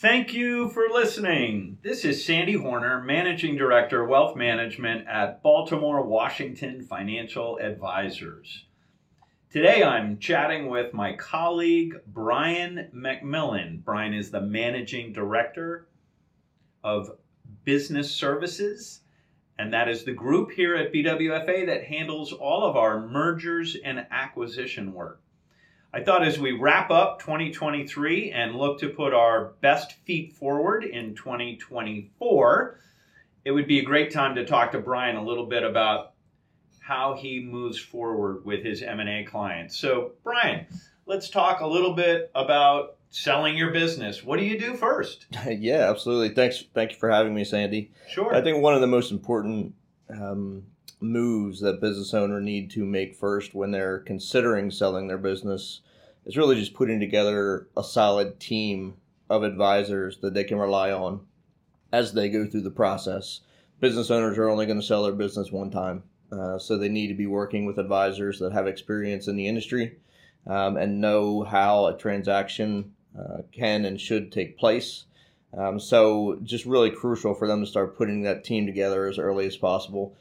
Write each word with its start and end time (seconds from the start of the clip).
Thank 0.00 0.32
you 0.32 0.68
for 0.68 0.84
listening. 0.88 1.78
This 1.82 2.04
is 2.04 2.24
Sandy 2.24 2.52
Hornor, 2.52 3.02
Managing 3.02 3.56
Director, 3.56 4.04
Wealth 4.04 4.36
Management 4.36 5.08
at 5.08 5.42
Baltimore 5.42 6.06
Washington 6.06 6.82
Financial 6.84 7.58
Advisors. 7.58 8.66
Today 9.50 9.82
I'm 9.82 10.20
chatting 10.20 10.68
with 10.68 10.94
my 10.94 11.14
colleague 11.14 11.96
Brian 12.06 12.92
MacMillan. 12.94 13.82
Brian 13.82 14.14
is 14.14 14.30
the 14.30 14.40
Managing 14.40 15.12
Director 15.12 15.88
of 16.84 17.10
Business 17.64 18.08
Services, 18.08 19.00
and 19.58 19.72
that 19.72 19.88
is 19.88 20.04
the 20.04 20.12
group 20.12 20.52
here 20.52 20.76
at 20.76 20.92
BWFA 20.92 21.66
that 21.66 21.82
handles 21.82 22.32
all 22.32 22.64
of 22.64 22.76
our 22.76 23.04
mergers 23.08 23.76
and 23.84 24.06
acquisition 24.12 24.92
work. 24.92 25.20
I 25.92 26.02
thought 26.02 26.26
as 26.26 26.38
we 26.38 26.52
wrap 26.52 26.90
up 26.90 27.20
2023 27.20 28.30
and 28.32 28.56
look 28.56 28.80
to 28.80 28.90
put 28.90 29.14
our 29.14 29.54
best 29.62 29.92
feet 30.04 30.34
forward 30.34 30.84
in 30.84 31.14
2024, 31.14 32.80
it 33.44 33.50
would 33.52 33.66
be 33.66 33.78
a 33.78 33.84
great 33.84 34.12
time 34.12 34.34
to 34.34 34.44
talk 34.44 34.72
to 34.72 34.80
Brian 34.80 35.16
a 35.16 35.24
little 35.24 35.46
bit 35.46 35.62
about 35.62 36.12
how 36.80 37.14
he 37.14 37.40
moves 37.40 37.78
forward 37.78 38.44
with 38.44 38.62
his 38.62 38.82
M&A 38.82 39.24
clients. 39.24 39.78
So, 39.78 40.12
Brian, 40.22 40.66
let's 41.06 41.30
talk 41.30 41.60
a 41.60 41.66
little 41.66 41.94
bit 41.94 42.30
about 42.34 42.96
selling 43.08 43.56
your 43.56 43.70
business. 43.70 44.22
What 44.22 44.38
do 44.38 44.44
you 44.44 44.58
do 44.58 44.74
first? 44.74 45.26
yeah, 45.48 45.88
absolutely. 45.90 46.34
Thanks. 46.34 46.64
Thank 46.74 46.92
you 46.92 46.98
for 46.98 47.10
having 47.10 47.34
me, 47.34 47.44
Sandy. 47.44 47.92
Sure. 48.08 48.34
I 48.34 48.42
think 48.42 48.62
one 48.62 48.74
of 48.74 48.82
the 48.82 48.86
most 48.86 49.10
important 49.10 49.74
um, 50.10 50.64
moves 51.00 51.60
that 51.60 51.80
business 51.80 52.12
owner 52.12 52.40
need 52.40 52.70
to 52.72 52.84
make 52.84 53.14
first 53.14 53.54
when 53.54 53.70
they're 53.70 54.00
considering 54.00 54.70
selling 54.70 55.08
their 55.08 55.18
business 55.18 55.80
is 56.28 56.36
really 56.36 56.54
just 56.54 56.74
putting 56.74 57.00
together 57.00 57.66
a 57.76 57.82
solid 57.82 58.38
team 58.38 58.94
of 59.28 59.42
advisors 59.42 60.18
that 60.18 60.34
they 60.34 60.44
can 60.44 60.58
rely 60.58 60.92
on 60.92 61.20
as 61.92 62.12
they 62.12 62.28
go 62.28 62.46
through 62.46 62.60
the 62.60 62.70
process. 62.70 63.40
Business 63.80 64.10
owners 64.10 64.38
are 64.38 64.48
only 64.48 64.66
going 64.66 64.80
to 64.80 64.86
sell 64.86 65.02
their 65.02 65.12
business 65.12 65.50
one 65.50 65.70
time, 65.70 66.04
uh, 66.30 66.58
so 66.58 66.76
they 66.76 66.88
need 66.88 67.08
to 67.08 67.14
be 67.14 67.26
working 67.26 67.66
with 67.66 67.78
advisors 67.78 68.38
that 68.38 68.52
have 68.52 68.66
experience 68.66 69.26
in 69.26 69.36
the 69.36 69.48
industry 69.48 69.96
um, 70.46 70.76
and 70.76 71.00
know 71.00 71.42
how 71.42 71.86
a 71.86 71.96
transaction 71.96 72.92
uh, 73.18 73.38
can 73.50 73.84
and 73.84 74.00
should 74.00 74.30
take 74.30 74.58
place. 74.58 75.06
Um, 75.56 75.80
so, 75.80 76.38
just 76.42 76.66
really 76.66 76.90
crucial 76.90 77.34
for 77.34 77.48
them 77.48 77.60
to 77.64 77.66
start 77.66 77.96
putting 77.96 78.22
that 78.22 78.44
team 78.44 78.66
together 78.66 79.06
as 79.06 79.18
early 79.18 79.46
as 79.46 79.56
possible 79.56 80.14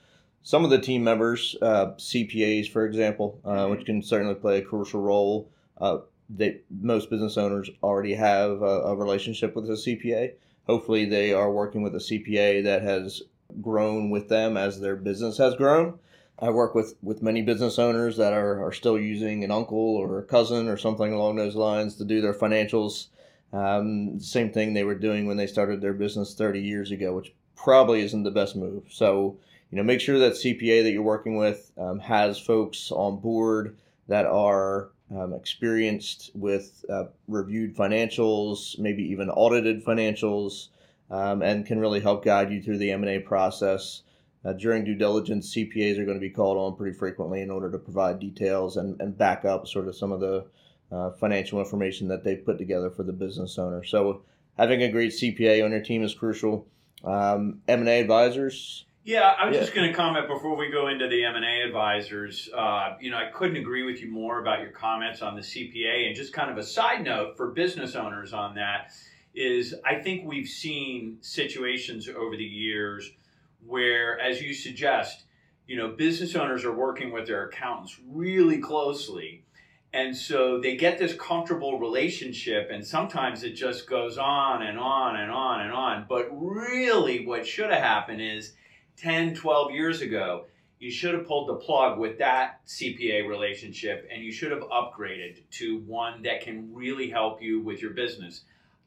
some 0.47 0.63
of 0.63 0.69
the 0.69 0.79
team 0.79 1.03
members, 1.03 1.57
uh, 1.61 1.87
CPAs, 1.97 2.71
for 2.71 2.85
example, 2.85 3.37
uh, 3.43 3.49
mm-hmm. 3.49 3.71
which 3.71 3.85
can 3.85 4.01
certainly 4.01 4.33
play 4.33 4.59
a 4.59 4.61
crucial 4.61 5.01
role. 5.01 5.49
Uh, 5.79 5.99
they, 6.29 6.59
most 6.69 7.09
business 7.09 7.37
owners 7.37 7.69
already 7.81 8.13
have 8.13 8.61
a, 8.61 8.81
a, 8.81 8.95
relationship 8.95 9.55
with 9.55 9.69
a 9.69 9.73
CPA. 9.73 10.33
Hopefully, 10.65 11.05
they 11.05 11.33
are 11.33 11.51
working 11.51 11.81
with 11.81 11.95
a 11.95 11.99
CPA 11.99 12.63
that 12.63 12.81
has 12.81 13.21
grown 13.61 14.09
with 14.09 14.27
them 14.27 14.57
as 14.57 14.79
their 14.79 14.95
business 14.95 15.37
has 15.37 15.55
grown. 15.55 15.99
I 16.39 16.49
work 16.49 16.75
with, 16.75 16.95
with 17.01 17.23
many 17.23 17.41
business 17.41 17.79
owners 17.79 18.17
that 18.17 18.33
are, 18.33 18.63
are 18.63 18.71
still 18.71 18.99
using 18.99 19.43
an 19.43 19.51
uncle 19.51 19.95
or 19.95 20.19
a 20.19 20.23
cousin 20.23 20.67
or 20.67 20.77
something 20.77 21.11
along 21.11 21.37
those 21.37 21.55
lines 21.55 21.95
to 21.95 22.05
do 22.05 22.21
their 22.21 22.33
financials. 22.33 23.07
Um, 23.53 24.19
same 24.19 24.51
thing 24.51 24.73
they 24.73 24.83
were 24.83 24.95
doing 24.95 25.25
when 25.25 25.37
they 25.37 25.47
started 25.47 25.81
their 25.81 25.93
business 25.93 26.35
30 26.35 26.61
years 26.61 26.91
ago, 26.91 27.15
which 27.15 27.33
probably 27.55 28.01
isn't 28.01 28.23
the 28.23 28.31
best 28.31 28.55
move. 28.55 28.83
So, 28.91 29.37
you 29.71 29.77
know, 29.77 29.83
make 29.83 30.01
sure 30.01 30.19
that 30.19 30.33
CPA 30.33 30.83
that 30.83 30.91
you're 30.91 31.01
working 31.01 31.37
with 31.37 31.71
um, 31.77 31.99
has 31.99 32.37
folks 32.37 32.91
on 32.91 33.19
board 33.19 33.77
that 34.07 34.25
are 34.25 34.89
um, 35.15 35.33
experienced 35.33 36.31
with 36.33 36.83
uh, 36.89 37.05
reviewed 37.27 37.75
financials, 37.75 38.77
maybe 38.77 39.03
even 39.03 39.29
audited 39.29 39.85
financials, 39.85 40.67
um, 41.09 41.41
and 41.41 41.65
can 41.65 41.79
really 41.79 41.99
help 41.99 42.25
guide 42.25 42.51
you 42.51 42.61
through 42.61 42.77
the 42.77 42.91
M&A 42.91 43.19
process. 43.19 44.03
Uh, 44.43 44.53
during 44.53 44.83
due 44.83 44.95
diligence, 44.95 45.53
CPAs 45.53 45.97
are 45.97 46.05
going 46.05 46.17
to 46.17 46.21
be 46.21 46.29
called 46.29 46.57
on 46.57 46.75
pretty 46.75 46.97
frequently 46.97 47.41
in 47.41 47.49
order 47.49 47.71
to 47.71 47.77
provide 47.77 48.19
details 48.19 48.77
and, 48.77 48.99
and 49.01 49.17
back 49.17 49.45
up 49.45 49.67
sort 49.67 49.87
of 49.87 49.95
some 49.95 50.11
of 50.11 50.19
the 50.19 50.45
uh, 50.91 51.11
financial 51.11 51.59
information 51.59 52.07
that 52.07 52.23
they've 52.23 52.45
put 52.45 52.57
together 52.57 52.89
for 52.89 53.03
the 53.03 53.13
business 53.13 53.57
owner. 53.57 53.83
So 53.83 54.23
having 54.57 54.83
a 54.83 54.91
great 54.91 55.11
CPA 55.11 55.63
on 55.63 55.71
your 55.71 55.81
team 55.81 56.03
is 56.03 56.13
crucial. 56.13 56.67
Um, 57.03 57.61
M&A 57.67 57.99
advisors, 57.99 58.85
yeah, 59.07 59.35
I 59.39 59.47
was 59.47 59.55
yeah. 59.55 59.61
just 59.61 59.73
going 59.73 59.89
to 59.89 59.95
comment 59.95 60.27
before 60.27 60.57
we 60.57 60.69
go 60.69 60.89
into 60.89 61.07
the 61.07 61.23
M 61.23 61.37
and 61.37 61.45
A 61.45 61.61
advisors. 61.65 62.49
Uh, 62.53 62.97
you 62.99 63.09
know, 63.09 63.15
I 63.15 63.31
couldn't 63.33 63.55
agree 63.55 63.83
with 63.83 64.01
you 64.01 64.11
more 64.11 64.41
about 64.41 64.59
your 64.59 64.71
comments 64.71 65.21
on 65.21 65.33
the 65.33 65.41
CPA, 65.41 66.07
and 66.07 66.13
just 66.13 66.33
kind 66.33 66.51
of 66.51 66.57
a 66.57 66.63
side 66.63 67.05
note 67.05 67.37
for 67.37 67.51
business 67.51 67.95
owners 67.95 68.33
on 68.33 68.55
that 68.55 68.91
is 69.33 69.73
I 69.85 69.95
think 69.95 70.27
we've 70.27 70.49
seen 70.49 71.19
situations 71.21 72.09
over 72.09 72.35
the 72.35 72.43
years 72.43 73.09
where, 73.65 74.19
as 74.19 74.41
you 74.41 74.53
suggest, 74.53 75.23
you 75.67 75.77
know, 75.77 75.87
business 75.87 76.35
owners 76.35 76.65
are 76.65 76.75
working 76.75 77.13
with 77.13 77.27
their 77.27 77.47
accountants 77.47 77.97
really 78.09 78.57
closely. 78.57 79.45
And 79.93 80.17
so 80.17 80.59
they 80.59 80.75
get 80.75 80.97
this 80.97 81.13
comfortable 81.13 81.79
relationship, 81.79 82.69
and 82.69 82.85
sometimes 82.85 83.43
it 83.43 83.53
just 83.53 83.89
goes 83.89 84.17
on 84.17 84.63
and 84.63 84.77
on 84.77 85.15
and 85.15 85.31
on 85.31 85.61
and 85.61 85.71
on. 85.71 86.05
But 86.09 86.27
really, 86.29 87.25
what 87.25 87.47
should 87.47 87.69
have 87.69 87.81
happened 87.81 88.21
is 88.21 88.51
10, 88.97 89.35
12 89.35 89.71
years 89.71 90.01
ago, 90.01 90.45
you 90.79 90.91
should 90.91 91.13
have 91.13 91.27
pulled 91.27 91.49
the 91.49 91.55
plug 91.55 91.97
with 91.97 92.19
that 92.19 92.65
CPA 92.67 93.27
relationship 93.27 94.07
and 94.11 94.23
you 94.23 94.31
should 94.31 94.51
have 94.51 94.61
upgraded 94.61 95.41
to 95.51 95.79
one 95.79 96.21
that 96.23 96.41
can 96.41 96.73
really 96.73 97.09
help 97.09 97.41
you 97.41 97.59
with 97.61 97.81
your 97.81 97.91
business. 97.91 98.41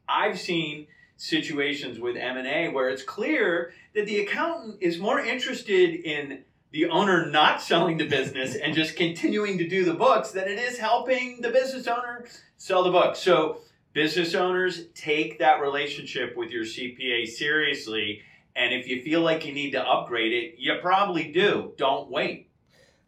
I've 0.09 0.39
seen 0.39 0.87
situations 1.17 1.99
with 1.99 2.17
M&A 2.17 2.69
where 2.69 2.89
it's 2.89 3.03
clear 3.03 3.73
that 3.95 4.07
the 4.07 4.21
accountant 4.21 4.79
is 4.81 4.99
more 4.99 5.21
interested 5.21 5.95
in 5.95 6.45
the 6.73 6.89
owner 6.89 7.27
not 7.27 7.61
selling 7.61 7.99
the 7.99 8.07
business 8.07 8.55
and 8.55 8.75
just 8.75 8.97
continuing 8.97 9.59
to 9.59 9.69
do 9.69 9.85
the 9.85 9.95
books 9.95 10.31
than 10.31 10.49
it 10.49 10.59
is 10.59 10.79
helping 10.79 11.41
the 11.41 11.51
business 11.51 11.89
owner 11.89 12.25
sell 12.57 12.85
the 12.85 12.91
books. 12.91 13.19
So 13.19 13.59
business 13.93 14.35
owners 14.35 14.87
take 14.95 15.41
that 15.41 15.61
relationship 15.61 16.37
with 16.37 16.51
your 16.51 16.65
CPA 16.65 17.27
seriously 17.27 18.23
and 18.61 18.75
if 18.75 18.87
you 18.87 19.03
feel 19.03 19.23
like 19.23 19.47
you 19.47 19.53
need 19.53 19.73
to 19.73 19.83
upgrade 19.83 20.33
it, 20.33 20.55
you 20.59 20.75
probably 20.83 21.33
do. 21.33 21.73
Don't 21.77 22.11
wait. 22.11 22.51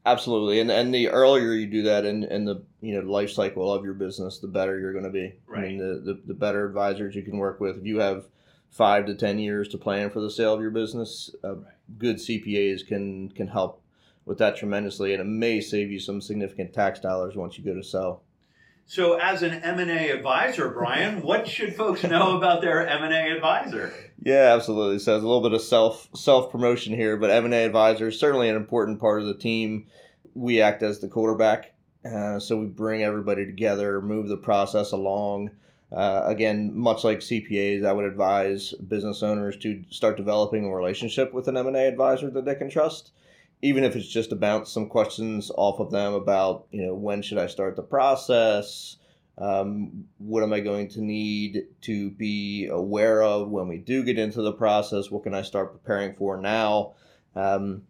Absolutely, 0.05 0.59
and 0.59 0.71
and 0.71 0.93
the 0.93 1.09
earlier 1.09 1.53
you 1.53 1.67
do 1.67 1.83
that 1.83 2.05
in, 2.05 2.25
in 2.25 2.45
the 2.45 2.65
you 2.81 2.95
know 2.95 3.09
life 3.09 3.31
cycle 3.31 3.73
of 3.73 3.85
your 3.85 3.95
business, 3.95 4.39
the 4.39 4.49
better 4.49 4.79
you're 4.79 4.93
going 4.93 5.05
to 5.05 5.11
be. 5.11 5.35
Right. 5.47 5.65
I 5.65 5.69
mean, 5.69 5.79
the, 5.79 6.01
the 6.01 6.21
the 6.27 6.35
better 6.35 6.67
advisors 6.67 7.15
you 7.15 7.23
can 7.23 7.37
work 7.37 7.61
with. 7.61 7.77
If 7.77 7.85
you 7.85 7.99
have 7.99 8.25
five 8.71 9.07
to 9.07 9.15
ten 9.15 9.39
years 9.39 9.69
to 9.69 9.79
plan 9.79 10.11
for 10.11 10.21
the 10.21 10.31
sale 10.31 10.55
of 10.55 10.61
your 10.61 10.73
business, 10.73 11.31
uh, 11.45 11.57
right. 11.57 11.65
good 11.99 12.17
CPAs 12.17 12.85
can 12.87 13.29
can 13.29 13.47
help 13.47 13.81
with 14.25 14.39
that 14.39 14.57
tremendously, 14.57 15.13
and 15.13 15.21
it 15.21 15.27
may 15.27 15.61
save 15.61 15.93
you 15.93 16.01
some 16.01 16.21
significant 16.21 16.73
tax 16.73 16.99
dollars 16.99 17.37
once 17.37 17.57
you 17.57 17.65
go 17.65 17.75
to 17.75 17.85
sell. 17.85 18.23
So, 18.87 19.19
as 19.19 19.43
an 19.43 19.55
M 19.55 19.79
and 19.79 19.91
A 19.91 20.11
advisor, 20.11 20.69
Brian, 20.69 21.23
what 21.23 21.49
should 21.49 21.75
folks 21.75 22.03
know 22.03 22.37
about 22.37 22.61
their 22.61 22.87
M 22.87 23.03
and 23.03 23.15
A 23.15 23.35
advisor? 23.35 23.95
Yeah, 24.23 24.55
absolutely. 24.55 24.99
So, 24.99 25.15
it's 25.15 25.25
a 25.25 25.27
little 25.27 25.43
bit 25.43 25.55
of 25.55 25.63
self 25.63 26.09
self 26.15 26.51
promotion 26.51 26.95
here, 26.95 27.17
but 27.17 27.31
M 27.31 27.45
and 27.45 27.55
A 27.55 27.65
advisor 27.65 28.09
is 28.09 28.19
certainly 28.19 28.49
an 28.49 28.57
important 28.57 29.01
part 29.01 29.21
of 29.21 29.27
the 29.27 29.35
team. 29.35 29.87
We 30.35 30.61
act 30.61 30.83
as 30.83 30.99
the 30.99 31.09
quarterback, 31.09 31.75
uh, 32.05 32.39
so 32.39 32.57
we 32.57 32.67
bring 32.67 33.03
everybody 33.03 33.47
together, 33.47 34.01
move 34.01 34.29
the 34.29 34.37
process 34.37 34.93
along. 34.93 35.51
Uh, 35.91 36.23
again, 36.25 36.75
much 36.75 37.05
like 37.05 37.19
CPAs, 37.19 37.85
I 37.85 37.93
would 37.93 38.07
advise 38.07 38.73
business 38.73 39.23
owners 39.23 39.59
to 39.59 39.85
start 39.91 40.17
developing 40.17 40.65
a 40.65 40.75
relationship 40.75 41.35
with 41.35 41.49
an 41.49 41.57
M 41.57 41.67
and 41.67 41.77
A 41.77 41.87
advisor 41.87 42.31
that 42.31 42.45
they 42.45 42.55
can 42.55 42.71
trust 42.71 43.13
even 43.63 43.85
if 43.85 43.95
it's 43.95 44.09
just 44.09 44.31
to 44.31 44.37
bounce 44.37 44.71
some 44.71 44.89
questions 44.89 45.51
off 45.57 45.79
of 45.79 45.93
them 45.93 46.15
about, 46.15 46.67
you 46.73 46.85
know, 46.85 46.95
when 46.95 47.23
should 47.23 47.39
I 47.39 47.47
start 47.47 47.77
the 47.77 47.83
process? 47.83 48.97
Um, 49.39 50.05
what 50.19 50.43
am 50.43 50.53
I 50.53 50.61
going 50.61 50.89
to 50.89 51.01
need 51.01 51.67
to 51.83 52.11
be 52.11 52.67
aware 52.67 53.23
of 53.23 53.49
when 53.49 53.69
we 53.69 53.79
do 53.79 54.03
get 54.03 54.19
into 54.19 54.43
the 54.43 54.53
process? 54.53 55.11
What 55.11 55.23
can 55.23 55.33
I 55.33 55.43
start 55.43 55.73
preparing 55.73 56.13
for 56.13 56.37
now? 56.37 56.95
Um, 57.35 57.83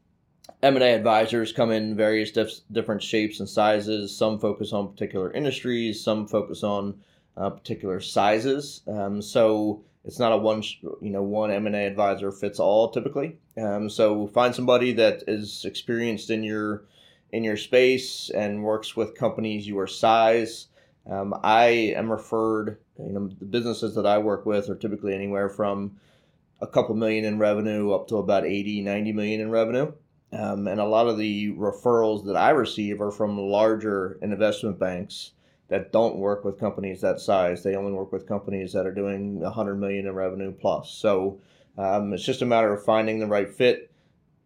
M&A 0.63 0.95
advisors 0.95 1.53
come 1.53 1.73
in 1.73 1.97
various 1.97 2.31
dif- 2.31 2.61
different 2.71 3.03
shapes 3.03 3.41
and 3.41 3.49
sizes. 3.49 4.17
Some 4.17 4.39
focus 4.39 4.73
on 4.73 4.93
particular 4.93 5.33
industries. 5.33 6.05
Some 6.05 6.29
focus 6.29 6.63
on 6.63 7.01
uh, 7.37 7.51
particular 7.51 8.01
sizes. 8.01 8.83
Um, 8.87 9.23
so 9.23 9.85
it's 10.05 10.19
not 10.19 10.33
a 10.33 10.37
one 10.37 10.63
you 11.01 11.11
know 11.11 11.23
one 11.23 11.51
M&A 11.51 11.87
advisor 11.87 12.33
fits 12.33 12.59
all 12.59 12.91
typically. 12.91 13.39
Um, 13.57 13.89
so 13.89 14.27
find 14.29 14.55
somebody 14.55 14.93
that 14.95 15.25
is 15.27 15.65
experienced 15.65 16.31
in 16.31 16.43
your 16.43 16.85
in 17.31 17.45
your 17.45 17.57
space 17.57 18.31
and 18.31 18.63
works 18.63 18.97
with 18.97 19.15
companies 19.15 19.67
your 19.67 19.87
size. 19.87 20.69
Um, 21.11 21.35
I 21.43 21.95
am 21.97 22.11
referred, 22.11 22.79
you 22.99 23.13
know, 23.13 23.29
the 23.29 23.45
businesses 23.45 23.95
that 23.95 24.07
I 24.07 24.19
work 24.19 24.47
with 24.47 24.69
are 24.69 24.77
typically 24.77 25.15
anywhere 25.15 25.49
from 25.49 25.99
a 26.61 26.67
couple 26.67 26.95
million 26.95 27.25
in 27.25 27.39
revenue 27.39 27.93
up 27.93 28.07
to 28.09 28.19
about 28.19 28.45
80, 28.45 28.83
90 28.83 29.13
million 29.13 29.41
in 29.41 29.51
revenue. 29.51 29.93
Um, 30.33 30.69
and 30.69 30.81
a 30.81 30.85
lot 30.85 31.09
of 31.09 31.19
the 31.19 31.53
referrals 31.53 32.25
that 32.27 32.37
I 32.37 32.51
receive 32.51 33.01
are 33.01 33.11
from 33.11 33.39
larger 33.39 34.19
investment 34.23 34.79
banks 34.79 35.33
that 35.73 35.91
don't 35.91 36.17
work 36.17 36.45
with 36.45 36.61
companies 36.61 37.01
that 37.01 37.19
size. 37.19 37.63
They 37.63 37.77
only 37.77 37.93
work 37.93 38.13
with 38.13 38.29
companies 38.29 38.75
that 38.75 38.87
are 38.87 38.93
doing 38.93 39.41
100 39.41 39.77
million 39.77 40.07
in 40.07 40.15
revenue 40.15 40.53
plus. 40.53 40.91
So 40.91 41.41
um, 41.79 42.13
it's 42.13 42.27
just 42.27 42.43
a 42.43 42.47
matter 42.47 42.75
of 42.75 42.85
finding 42.85 43.21
the 43.21 43.27
right 43.27 43.51
fit. 43.51 43.91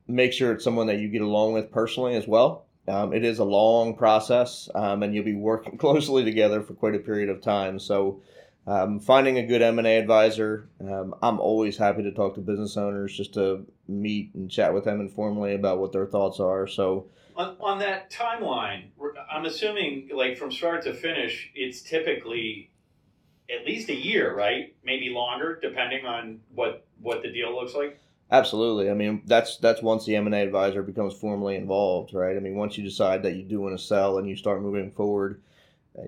Make 0.07 0.33
sure 0.33 0.53
it's 0.53 0.63
someone 0.63 0.87
that 0.87 1.01
you 1.01 1.09
get 1.09 1.23
along 1.23 1.55
with 1.55 1.73
personally 1.73 2.15
as 2.15 2.29
well. 2.29 2.67
Um, 2.87 3.13
it 3.13 3.25
is 3.25 3.41
a 3.41 3.45
long 3.45 3.97
process, 3.97 4.69
um, 4.77 5.03
and 5.03 5.13
you'll 5.13 5.25
be 5.25 5.35
working 5.35 5.77
closely 5.79 6.23
together 6.23 6.63
for 6.63 6.75
quite 6.75 6.95
a 6.95 7.01
period 7.01 7.29
of 7.29 7.43
time. 7.43 7.81
So, 7.81 8.23
um, 8.67 8.99
finding 8.99 9.39
a 9.39 9.47
good 9.47 9.63
M&A 9.63 9.99
advisor, 9.99 10.69
um, 10.81 11.15
I'm 11.23 11.39
always 11.39 11.77
happy 11.77 12.03
to 12.03 12.11
talk 12.11 12.35
to 12.35 12.41
business 12.41 12.77
owners 12.77 13.17
just 13.17 13.35
to 13.35 13.65
meet 13.87 14.35
and 14.35 14.51
chat 14.51 14.75
with 14.75 14.85
them 14.85 15.01
informally 15.01 15.55
about 15.55 15.79
what 15.79 15.93
their 15.93 16.07
thoughts 16.07 16.41
are. 16.41 16.67
So, 16.67 17.07
on, 17.37 17.57
on 17.61 17.79
that 17.79 18.11
timeline, 18.11 18.87
I'm 19.31 19.45
assuming 19.45 20.11
like 20.13 20.37
from 20.37 20.51
start 20.51 20.83
to 20.85 20.95
finish, 20.95 21.51
it's 21.55 21.81
typically 21.81 22.71
at 23.49 23.65
least 23.65 23.89
a 23.89 23.95
year, 23.95 24.35
right? 24.35 24.75
Maybe 24.85 25.11
longer, 25.11 25.59
depending 25.61 26.05
on 26.05 26.41
what 26.55 26.87
what 27.01 27.23
the 27.23 27.31
deal 27.31 27.55
looks 27.55 27.75
like. 27.75 28.01
Absolutely. 28.31 28.91
I 28.91 28.95
mean, 28.95 29.23
that's 29.27 29.59
that's 29.59 29.83
once 29.83 30.05
the 30.05 30.17
M 30.17 30.27
and 30.27 30.35
A 30.35 30.39
advisor 30.39 30.83
becomes 30.83 31.15
formally 31.15 31.55
involved, 31.55 32.13
right? 32.15 32.37
I 32.37 32.41
mean, 32.41 32.57
once 32.57 32.77
you 32.77 32.83
decide 32.83 33.23
that 33.23 33.37
you 33.37 33.45
do 33.45 33.61
want 33.61 33.79
to 33.79 33.85
sell 33.85 34.19
and 34.19 34.29
you 34.29 34.35
start 34.35 34.63
moving 34.63 34.91
forward, 34.91 35.41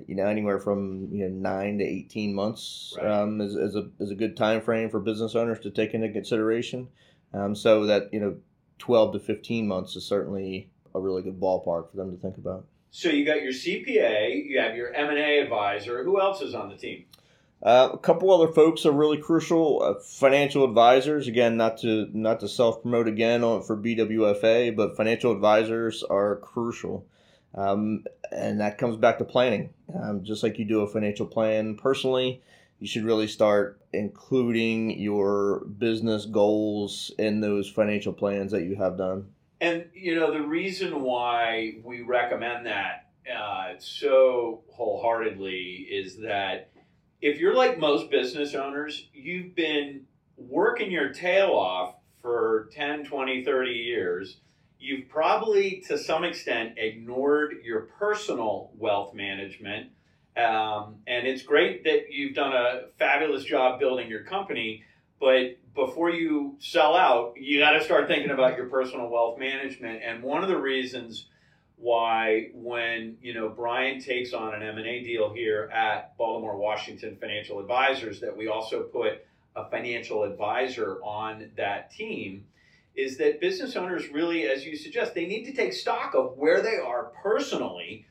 you 0.06 0.14
know, 0.14 0.26
anywhere 0.26 0.58
from 0.58 1.08
you 1.12 1.29
know 1.29 1.35
nine 1.35 1.79
to 1.79 1.85
eighteen 1.85 2.35
months 2.35 2.94
right. 2.99 3.11
um, 3.11 3.40
is, 3.40 3.55
is 3.55 3.75
a 3.75 3.88
is 4.00 4.11
a 4.11 4.14
good 4.14 4.37
time 4.37 4.61
frame 4.61 4.90
for 4.90 5.00
business 5.00 5.35
owners 5.35 5.61
to 5.61 5.70
take 5.70 5.94
into 5.94 6.11
consideration. 6.11 6.88
Um, 7.35 7.55
so 7.55 7.87
that 7.87 8.12
you 8.12 8.20
know, 8.20 8.37
twelve 8.79 9.12
to 9.12 9.20
fifteen 9.20 9.67
months 9.67 9.96
is 9.96 10.05
certainly 10.05 10.70
a 10.94 11.00
really 11.00 11.23
good 11.23 11.40
ballpark 11.40 11.90
for 11.90 11.96
them 11.96 12.11
to 12.11 12.20
think 12.20 12.38
about. 12.38 12.67
So 12.90 13.11
you 13.11 13.25
got 13.25 13.43
your 13.43 13.52
CPA, 13.52 14.46
you 14.46 14.61
have 14.61 14.75
your 14.75 14.93
M 14.94 15.11
and 15.11 15.19
A 15.19 15.40
advisor. 15.40 16.02
Who 16.05 16.20
else 16.20 16.41
is 16.41 16.55
on 16.55 16.70
the 16.70 16.76
team? 16.76 17.05
Uh, 17.62 17.91
a 17.93 17.99
couple 17.99 18.32
other 18.32 18.52
folks 18.52 18.87
are 18.87 18.93
really 18.93 19.19
crucial. 19.19 19.82
Uh, 19.82 19.94
financial 20.00 20.64
advisors, 20.64 21.26
again, 21.26 21.56
not 21.56 21.79
to 21.79 22.08
not 22.12 22.41
to 22.41 22.49
self 22.49 22.82
promote 22.82 23.08
again 23.08 23.43
on 23.43 23.62
for 23.62 23.76
BWFA, 23.76 24.75
but 24.76 24.96
financial 24.96 25.32
advisors 25.32 26.05
are 26.05 26.37
crucial, 26.37 27.05
um, 27.56 28.05
and 28.33 28.61
that 28.61 28.79
comes 28.79 28.97
back 28.97 29.19
to 29.19 29.25
planning. 29.25 29.71
Um, 29.95 30.25
just 30.25 30.43
like 30.43 30.59
you 30.59 30.65
do 30.65 30.81
a 30.81 30.87
financial 30.87 31.27
plan 31.27 31.77
personally, 31.77 32.43
you 32.79 32.87
should 32.87 33.05
really 33.05 33.27
start 33.27 33.81
including 33.93 34.99
your 34.99 35.65
business 35.65 36.27
goals 36.27 37.13
in 37.19 37.41
those 37.41 37.69
financial 37.69 38.13
plans 38.13 38.53
that 38.53 38.65
you 38.65 38.77
have 38.77 38.97
done. 38.97 39.29
And 39.61 39.87
you 39.93 40.15
know 40.15 40.33
the 40.33 40.47
reason 40.47 41.03
why 41.03 41.79
we 41.83 42.03
recommend 42.03 42.67
that 42.67 43.09
uh, 43.29 43.75
so 43.79 44.63
wholeheartedly 44.71 45.87
is 45.91 46.19
that 46.19 46.71
if 47.21 47.39
you're 47.39 47.55
like 47.55 47.79
most 47.79 48.11
business 48.11 48.55
owners, 48.55 49.09
you've 49.13 49.55
been 49.55 50.03
working 50.37 50.91
your 50.91 51.13
tail 51.13 51.51
off 51.51 51.97
for 52.23 52.69
10, 52.73 53.05
20, 53.05 53.45
30 53.45 53.71
years. 53.71 54.39
You've 54.81 55.09
probably, 55.09 55.83
to 55.89 55.99
some 55.99 56.25
extent, 56.25 56.75
ignored 56.77 57.57
your 57.65 57.83
personal 57.99 58.71
wealth 58.77 59.15
management. 59.15 59.91
Um, 60.37 60.97
and 61.07 61.27
it's 61.27 61.43
great 61.43 61.85
that 61.85 62.13
you've 62.13 62.35
done 62.35 62.53
a 62.53 62.83
fabulous 62.99 63.45
job 63.45 63.81
building 63.81 64.09
your 64.09 64.23
company. 64.23 64.85
But 65.21 65.59
before 65.75 66.11
you 66.11 66.57
sell 66.61 66.95
out, 66.95 67.35
you 67.37 67.59
got 67.59 67.73
to 67.73 67.83
start 67.83 68.07
thinking 68.07 68.31
about 68.31 68.57
your 68.57 68.67
personal 68.67 69.09
wealth 69.09 69.39
management. 69.39 70.01
And 70.05 70.23
one 70.23 70.45
of 70.45 70.49
the 70.49 70.57
reasons 70.57 71.27
why 71.79 72.51
when 72.55 73.17
you 73.23 73.33
know 73.33 73.49
Brian 73.49 74.01
takes 74.01 74.33
on 74.33 74.53
an 74.53 74.63
M&A 74.63 75.03
deal 75.05 75.33
here 75.33 75.71
at 75.73 76.17
Baltimore 76.19 76.57
Washington 76.57 77.17
Financial 77.21 77.61
Advisors 77.61 78.21
that 78.21 78.37
we 78.37 78.49
also 78.49 78.83
put 78.83 79.25
a 79.55 79.69
financial 79.71 80.25
advisor 80.25 80.99
on 81.03 81.51
that 81.57 81.91
team 81.93 82.47
is 82.99 83.17
that 83.19 83.41
business 83.41 83.77
owners 83.77 84.09
really 84.09 84.47
as 84.47 84.65
you 84.65 84.77
suggest 84.77 85.15
they 85.15 85.27
need 85.27 85.45
to 85.45 85.53
take 85.53 85.73
stock 85.73 86.15
of 86.15 86.37
where 86.37 86.61
they 86.61 86.77
are 86.77 87.12
personally 87.23 88.06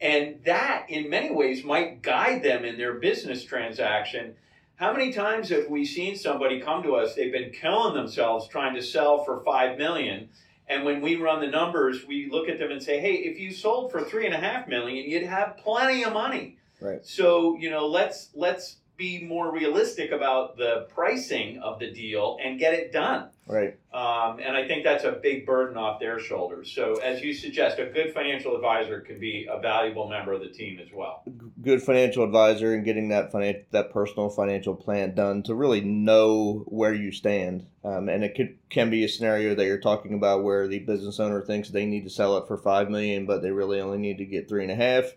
and 0.00 0.38
that 0.44 0.86
in 0.88 1.10
many 1.10 1.30
ways 1.30 1.64
might 1.64 2.02
guide 2.02 2.42
them 2.42 2.64
in 2.64 2.76
their 2.76 2.94
business 2.94 3.44
transaction 3.44 4.34
how 4.76 4.92
many 4.92 5.12
times 5.12 5.48
have 5.48 5.68
we 5.68 5.84
seen 5.84 6.16
somebody 6.16 6.60
come 6.60 6.82
to 6.82 6.94
us 6.94 7.14
they've 7.14 7.32
been 7.32 7.50
killing 7.50 7.94
themselves 7.94 8.46
trying 8.48 8.74
to 8.74 8.82
sell 8.82 9.24
for 9.24 9.42
5 9.44 9.78
million 9.78 10.28
and 10.68 10.84
when 10.84 11.00
we 11.00 11.16
run 11.16 11.40
the 11.40 11.46
numbers, 11.46 12.06
we 12.06 12.28
look 12.30 12.48
at 12.48 12.58
them 12.58 12.70
and 12.70 12.82
say, 12.82 13.00
hey, 13.00 13.14
if 13.14 13.38
you 13.38 13.52
sold 13.52 13.90
for 13.90 14.02
three 14.02 14.26
and 14.26 14.34
a 14.34 14.38
half 14.38 14.68
million, 14.68 15.08
you'd 15.08 15.22
have 15.22 15.56
plenty 15.56 16.04
of 16.04 16.12
money. 16.12 16.58
Right. 16.80 17.04
So, 17.04 17.56
you 17.58 17.70
know, 17.70 17.86
let's 17.86 18.28
let's 18.34 18.76
be 18.98 19.24
more 19.24 19.52
realistic 19.52 20.10
about 20.10 20.56
the 20.56 20.88
pricing 20.92 21.60
of 21.62 21.78
the 21.78 21.90
deal 21.92 22.36
and 22.44 22.58
get 22.58 22.74
it 22.74 22.92
done. 22.92 23.28
Right. 23.46 23.78
Um, 23.94 24.40
and 24.40 24.56
I 24.56 24.66
think 24.66 24.84
that's 24.84 25.04
a 25.04 25.12
big 25.12 25.46
burden 25.46 25.78
off 25.78 26.00
their 26.00 26.18
shoulders. 26.18 26.70
So, 26.74 26.96
as 26.96 27.22
you 27.22 27.32
suggest, 27.32 27.78
a 27.78 27.86
good 27.86 28.12
financial 28.12 28.56
advisor 28.56 29.00
can 29.00 29.18
be 29.18 29.46
a 29.50 29.58
valuable 29.60 30.08
member 30.08 30.32
of 30.32 30.40
the 30.40 30.48
team 30.48 30.80
as 30.80 30.88
well. 30.92 31.22
Good 31.62 31.82
financial 31.82 32.24
advisor 32.24 32.74
and 32.74 32.84
getting 32.84 33.08
that 33.08 33.32
finan- 33.32 33.64
that 33.70 33.90
personal 33.90 34.28
financial 34.28 34.74
plan 34.74 35.14
done 35.14 35.44
to 35.44 35.54
really 35.54 35.80
know 35.80 36.64
where 36.66 36.92
you 36.92 37.12
stand. 37.12 37.66
Um, 37.84 38.08
and 38.08 38.24
it 38.24 38.34
could 38.34 38.58
can 38.68 38.90
be 38.90 39.04
a 39.04 39.08
scenario 39.08 39.54
that 39.54 39.64
you're 39.64 39.78
talking 39.78 40.12
about 40.12 40.42
where 40.42 40.66
the 40.66 40.80
business 40.80 41.20
owner 41.20 41.40
thinks 41.40 41.70
they 41.70 41.86
need 41.86 42.04
to 42.04 42.10
sell 42.10 42.36
it 42.36 42.48
for 42.48 42.58
five 42.58 42.90
million, 42.90 43.24
but 43.24 43.42
they 43.42 43.52
really 43.52 43.80
only 43.80 43.98
need 43.98 44.18
to 44.18 44.26
get 44.26 44.48
three 44.48 44.64
and 44.64 44.72
a 44.72 44.76
half 44.76 45.14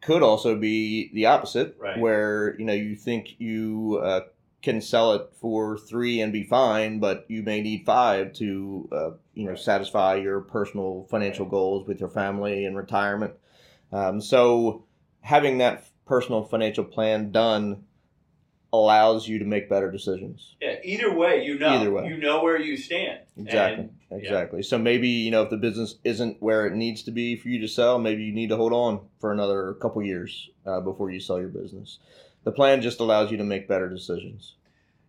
could 0.00 0.22
also 0.22 0.56
be 0.56 1.10
the 1.12 1.26
opposite, 1.26 1.76
right. 1.78 1.98
where 1.98 2.56
you 2.58 2.64
know 2.64 2.72
you 2.72 2.96
think 2.96 3.36
you 3.38 4.00
uh, 4.02 4.20
can 4.62 4.80
sell 4.80 5.14
it 5.14 5.30
for 5.40 5.78
three 5.78 6.20
and 6.20 6.32
be 6.32 6.44
fine, 6.44 6.98
but 6.98 7.24
you 7.28 7.42
may 7.42 7.60
need 7.60 7.84
five 7.84 8.32
to 8.34 8.88
uh, 8.92 9.10
you 9.34 9.44
know 9.44 9.50
right. 9.50 9.58
satisfy 9.58 10.16
your 10.16 10.40
personal 10.40 11.06
financial 11.10 11.46
right. 11.46 11.50
goals 11.50 11.86
with 11.86 12.00
your 12.00 12.10
family 12.10 12.64
and 12.64 12.76
retirement. 12.76 13.34
Um, 13.92 14.20
so 14.20 14.84
having 15.20 15.58
that 15.58 15.86
personal 16.06 16.44
financial 16.44 16.84
plan 16.84 17.30
done 17.32 17.84
allows 18.72 19.26
you 19.26 19.38
to 19.38 19.44
make 19.44 19.68
better 19.68 19.90
decisions. 19.90 20.56
Yeah, 20.60 20.76
either 20.84 21.12
way, 21.12 21.44
you 21.44 21.58
know, 21.58 21.68
either 21.68 21.90
way. 21.90 22.06
you 22.06 22.16
know 22.16 22.42
where 22.42 22.60
you 22.60 22.76
stand. 22.76 23.20
Exactly. 23.36 23.84
And, 23.84 23.96
exactly. 24.10 24.60
Yeah. 24.60 24.68
So 24.68 24.78
maybe, 24.78 25.08
you 25.08 25.30
know, 25.30 25.42
if 25.42 25.50
the 25.50 25.56
business 25.56 25.96
isn't 26.04 26.40
where 26.40 26.66
it 26.66 26.74
needs 26.74 27.02
to 27.04 27.10
be 27.10 27.36
for 27.36 27.48
you 27.48 27.60
to 27.60 27.68
sell, 27.68 27.98
maybe 27.98 28.24
you 28.24 28.32
need 28.32 28.48
to 28.48 28.56
hold 28.56 28.72
on 28.72 29.00
for 29.20 29.32
another 29.32 29.74
couple 29.74 30.02
years 30.02 30.50
uh, 30.66 30.80
before 30.80 31.10
you 31.10 31.20
sell 31.20 31.38
your 31.38 31.48
business. 31.48 31.98
The 32.44 32.52
plan 32.52 32.82
just 32.82 33.00
allows 33.00 33.30
you 33.30 33.36
to 33.36 33.44
make 33.44 33.68
better 33.68 33.88
decisions. 33.88 34.54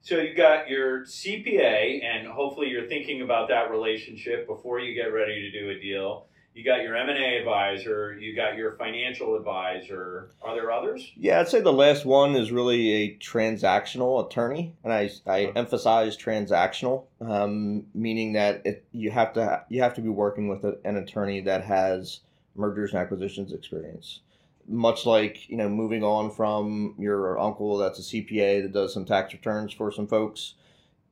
So 0.04 0.18
you 0.18 0.34
got 0.34 0.68
your 0.68 1.06
CPA, 1.06 2.04
and 2.04 2.28
hopefully 2.28 2.70
you're 2.70 2.88
thinking 2.88 3.22
about 3.22 3.50
that 3.50 3.70
relationship 3.70 4.48
before 4.48 4.80
you 4.80 4.96
get 4.96 5.14
ready 5.14 5.42
to 5.42 5.52
do 5.52 5.70
a 5.70 5.80
deal 5.80 6.26
you 6.54 6.66
got 6.66 6.82
your 6.82 6.98
M&A 6.98 7.38
advisor, 7.38 8.18
you 8.20 8.36
got 8.36 8.56
your 8.58 8.74
financial 8.74 9.36
advisor. 9.36 10.32
Are 10.42 10.54
there 10.54 10.72
others? 10.72 11.10
Yeah, 11.16 11.40
I'd 11.40 11.48
say 11.48 11.62
the 11.62 11.72
last 11.72 12.06
one 12.06 12.36
is 12.36 12.52
really 12.52 12.92
a 12.92 13.18
transactional 13.18 14.26
attorney, 14.26 14.76
and 14.84 14.92
I, 14.92 15.10
I 15.26 15.46
uh-huh. 15.46 15.54
emphasize 15.56 16.18
transactional, 16.18 17.06
um, 17.22 17.86
meaning 17.94 18.34
that 18.34 18.62
it, 18.66 18.86
you 18.92 19.12
have 19.12 19.34
to 19.34 19.64
you 19.70 19.82
have 19.82 19.94
to 19.96 20.02
be 20.02 20.10
working 20.10 20.50
with 20.50 20.66
a, 20.66 20.78
an 20.84 20.98
attorney 20.98 21.40
that 21.42 21.64
has 21.64 22.20
mergers 22.56 22.92
and 22.92 23.00
acquisitions 23.00 23.54
experience. 23.54 24.20
Much 24.68 25.06
like 25.06 25.50
you 25.50 25.56
know, 25.56 25.70
moving 25.70 26.04
on 26.04 26.32
from 26.32 26.96
your 27.00 27.40
uncle 27.40 27.78
that's 27.78 28.00
a 28.00 28.02
CPA 28.02 28.64
that 28.64 28.74
does 28.74 28.94
some 28.94 29.06
tax 29.06 29.32
returns 29.32 29.72
for 29.72 29.90
some 29.90 30.08
folks, 30.08 30.56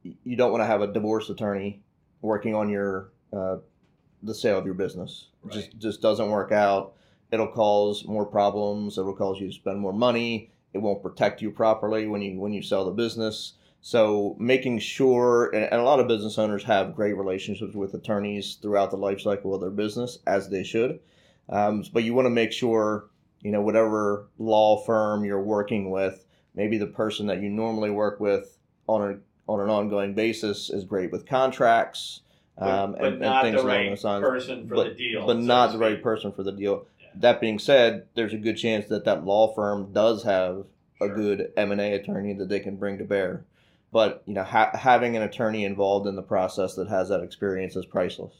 you 0.03 0.36
don't 0.36 0.51
want 0.51 0.62
to 0.62 0.67
have 0.67 0.81
a 0.81 0.88
divorce 0.88 1.29
attorney 1.29 1.81
working 2.22 2.53
on 2.53 2.69
your 2.69 3.10
uh, 3.31 3.58
the 4.23 4.35
sale 4.35 4.57
of 4.57 4.65
your 4.65 4.73
business. 4.73 5.29
Right. 5.43 5.53
Just 5.53 5.77
just 5.77 6.01
doesn't 6.01 6.29
work 6.29 6.51
out. 6.51 6.93
It'll 7.31 7.47
cause 7.47 8.05
more 8.05 8.25
problems. 8.25 8.97
It'll 8.97 9.15
cause 9.15 9.39
you 9.39 9.47
to 9.47 9.53
spend 9.53 9.79
more 9.79 9.93
money. 9.93 10.51
It 10.73 10.79
won't 10.79 11.03
protect 11.03 11.41
you 11.41 11.51
properly 11.51 12.07
when 12.07 12.21
you 12.21 12.39
when 12.39 12.53
you 12.53 12.61
sell 12.61 12.85
the 12.85 12.91
business. 12.91 13.53
So 13.81 14.35
making 14.39 14.79
sure, 14.79 15.55
and, 15.55 15.73
a 15.73 15.83
lot 15.83 16.01
of 16.01 16.07
business 16.07 16.38
owners 16.38 16.63
have 16.65 16.95
great 16.95 17.15
relationships 17.15 17.75
with 17.75 17.93
attorneys 17.93 18.55
throughout 18.55 18.91
the 18.91 18.97
life 18.97 19.21
cycle 19.21 19.55
of 19.55 19.61
their 19.61 19.69
business, 19.69 20.19
as 20.27 20.49
they 20.49 20.63
should. 20.63 20.99
Um, 21.47 21.83
but 21.93 22.03
you 22.03 22.13
want 22.13 22.25
to 22.25 22.29
make 22.31 22.51
sure, 22.51 23.09
you 23.41 23.51
know, 23.51 23.61
whatever 23.61 24.27
law 24.38 24.83
firm 24.83 25.23
you're 25.23 25.41
working 25.41 25.91
with, 25.91 26.25
maybe 26.55 26.77
the 26.77 26.88
person 26.88 27.27
that 27.27 27.41
you 27.41 27.49
normally 27.49 27.89
work 27.89 28.19
with 28.19 28.57
on 28.88 29.01
a 29.01 29.17
on 29.49 29.61
an 29.61 29.69
ongoing 29.69 30.13
basis 30.13 30.69
is 30.69 30.83
great 30.83 31.11
with 31.11 31.25
contracts 31.25 32.21
um, 32.60 32.92
but, 32.94 33.00
but 33.00 33.08
and, 33.13 33.20
not 33.20 33.46
and 33.46 33.54
things 33.54 33.63
the 33.63 33.68
along 33.70 33.89
those 33.89 34.04
lines. 34.04 34.22
person 34.22 34.68
for 34.68 34.75
but, 34.75 34.89
the 34.89 34.96
deal. 34.96 35.25
but 35.25 35.34
so 35.34 35.39
not 35.39 35.72
the 35.72 35.78
right 35.78 36.01
person 36.01 36.32
for 36.32 36.44
the 36.44 36.51
deal. 36.51 36.86
Yeah. 37.00 37.08
That 37.16 37.42
being 37.42 37.60
said, 37.60 38.08
there's 38.16 38.34
a 38.34 38.38
good 38.38 38.58
chance 38.58 38.88
that 38.88 39.06
that 39.06 39.25
law 39.25 39.54
firm 39.54 39.92
does 39.94 40.24
have 40.24 40.66
a 41.01 41.08
good 41.08 41.51
M 41.56 41.72
and 41.72 41.80
A 41.80 41.94
attorney 41.94 42.34
that 42.34 42.50
they 42.50 42.60
can 42.60 42.75
bring 42.75 42.98
to 42.98 43.06
bear. 43.06 43.46
But 43.92 44.24
you 44.25 44.34
know, 44.34 44.44
ha- 44.44 44.72
having 44.75 45.16
an 45.16 45.24
attorney 45.24 45.66
involved 45.66 46.08
in 46.08 46.16
the 46.16 46.22
process 46.22 46.75
that 46.75 46.89
has 46.89 47.10
that 47.10 47.22
experience 47.22 47.75
is 47.75 47.86
priceless. 47.86 48.34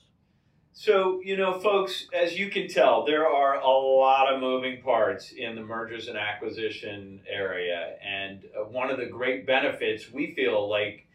So, 0.72 1.20
you 1.26 1.36
know, 1.36 1.60
folks, 1.60 2.08
as 2.14 2.38
you 2.38 2.50
can 2.50 2.70
tell, 2.70 3.06
there 3.06 3.28
are 3.28 3.60
a 3.60 3.68
lot 3.68 4.34
of 4.34 4.40
moving 4.40 4.82
parts 4.82 5.32
in 5.32 5.56
the 5.56 5.62
mergers 5.62 6.08
and 6.08 6.18
acquisition 6.18 7.22
area. 7.28 7.96
And 8.02 8.46
uh, 8.58 8.64
one 8.64 8.90
of 8.90 8.98
the 8.98 9.08
great 9.08 9.46
benefits 9.46 10.10
we 10.10 10.34
feel 10.36 10.70
like 10.70 11.06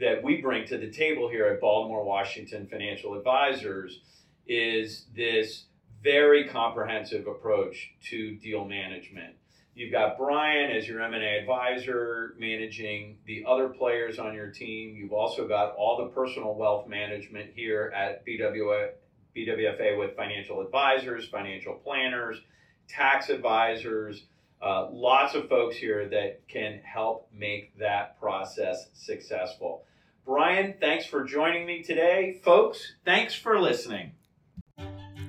that 0.00 0.22
we 0.22 0.40
bring 0.40 0.66
to 0.66 0.78
the 0.78 0.90
table 0.90 1.28
here 1.28 1.46
at 1.46 1.60
Baltimore 1.60 2.04
Washington 2.04 2.66
Financial 2.66 3.14
Advisors 3.14 4.00
is 4.46 5.06
this 5.14 5.64
very 6.02 6.48
comprehensive 6.48 7.26
approach 7.26 7.92
to 8.10 8.36
deal 8.36 8.64
management. 8.64 9.34
You've 9.74 9.92
got 9.92 10.18
Brian 10.18 10.70
as 10.72 10.88
your 10.88 11.00
M&A 11.02 11.38
advisor 11.38 12.34
managing 12.38 13.18
the 13.26 13.44
other 13.46 13.68
players 13.68 14.18
on 14.18 14.34
your 14.34 14.50
team. 14.50 14.96
You've 14.96 15.12
also 15.12 15.46
got 15.46 15.74
all 15.76 15.96
the 15.98 16.10
personal 16.12 16.54
wealth 16.54 16.88
management 16.88 17.50
here 17.54 17.92
at 17.94 18.26
BWFA 18.26 19.98
with 19.98 20.16
financial 20.16 20.60
advisors, 20.60 21.28
financial 21.28 21.74
planners, 21.74 22.40
tax 22.88 23.28
advisors, 23.28 24.24
uh, 24.60 24.88
lots 24.90 25.34
of 25.34 25.48
folks 25.48 25.76
here 25.76 26.08
that 26.08 26.40
can 26.48 26.80
help 26.82 27.28
make 27.32 27.78
that 27.78 28.18
process 28.18 28.88
successful. 28.94 29.84
Brian, 30.28 30.74
thanks 30.78 31.06
for 31.06 31.24
joining 31.24 31.64
me 31.64 31.82
today. 31.82 32.38
Folks, 32.44 32.96
thanks 33.02 33.34
for 33.34 33.58
listening. 33.58 34.12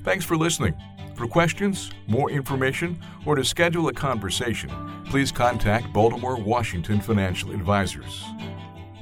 Thanks 0.04 0.26
for 0.26 0.36
listening. 0.36 0.76
For 1.16 1.26
questions, 1.26 1.90
more 2.08 2.30
information, 2.30 3.00
or 3.26 3.36
to 3.36 3.46
schedule 3.46 3.88
a 3.88 3.94
conversation, 3.94 4.70
please 5.06 5.32
contact 5.32 5.94
Baltimore 5.94 6.36
Washington 6.36 7.00
Financial 7.00 7.52
Advisors. 7.52 8.26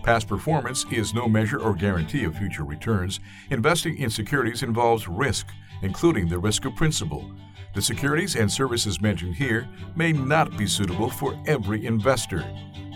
Past 0.04 0.28
performance 0.28 0.86
is 0.92 1.16
no 1.16 1.28
measure 1.28 1.60
or 1.60 1.74
guarantee 1.74 2.26
of 2.26 2.38
future 2.38 2.64
returns. 2.64 3.20
Investing 3.50 3.98
in 3.98 4.12
securities 4.12 4.62
involves 4.62 5.08
risk, 5.08 5.48
including 5.82 6.30
the 6.30 6.38
risk 6.38 6.66
of 6.66 6.76
principal. 6.76 7.28
The 7.74 7.82
securities 7.82 8.36
and 8.36 8.52
services 8.52 9.02
mentioned 9.02 9.34
here 9.34 9.68
may 9.96 10.12
not 10.12 10.58
be 10.58 10.68
suitable 10.68 11.10
for 11.10 11.36
every 11.48 11.88
investor. 11.88 12.46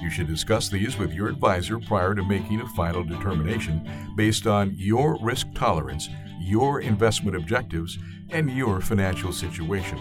You 0.01 0.09
should 0.09 0.27
discuss 0.27 0.67
these 0.67 0.97
with 0.97 1.13
your 1.13 1.27
advisor 1.27 1.79
prior 1.79 2.15
to 2.15 2.23
making 2.23 2.61
a 2.61 2.67
final 2.69 3.03
determination 3.03 3.87
based 4.15 4.47
on 4.47 4.73
your 4.75 5.17
risk 5.21 5.47
tolerance, 5.53 6.09
your 6.39 6.81
investment 6.81 7.37
objectives, 7.37 7.99
and 8.31 8.49
your 8.49 8.81
financial 8.81 9.31
situation. 9.31 9.99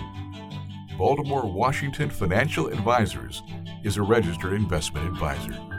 Baltimore 0.96 1.46
Washington 1.46 2.08
Financial 2.08 2.68
Advisors 2.68 3.42
is 3.84 3.98
a 3.98 4.02
registered 4.02 4.54
investment 4.54 5.06
advisor. 5.06 5.69